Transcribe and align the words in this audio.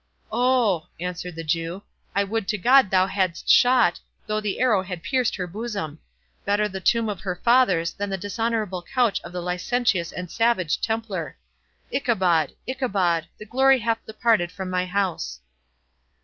"Oh!" 0.31 0.87
answered 0.99 1.35
the 1.35 1.43
Jew, 1.43 1.83
"I 2.15 2.23
would 2.23 2.47
to 2.47 2.57
God 2.57 2.89
thou 2.89 3.05
hadst 3.05 3.47
shot, 3.47 3.99
though 4.25 4.41
the 4.41 4.59
arrow 4.59 4.81
had 4.81 5.03
pierced 5.03 5.35
her 5.35 5.45
bosom!—Better 5.45 6.67
the 6.67 6.79
tomb 6.79 7.07
of 7.07 7.19
her 7.21 7.35
fathers 7.35 7.93
than 7.93 8.09
the 8.09 8.17
dishonourable 8.17 8.81
couch 8.81 9.21
of 9.21 9.31
the 9.31 9.43
licentious 9.43 10.11
and 10.11 10.31
savage 10.31 10.81
Templar. 10.81 11.37
Ichabod! 11.91 12.55
Ichabod! 12.65 13.27
the 13.37 13.45
glory 13.45 13.77
hath 13.77 14.03
departed 14.07 14.51
from 14.51 14.71
my 14.71 14.87
house!" 14.87 15.39